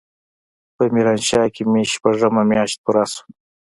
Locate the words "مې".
1.71-1.83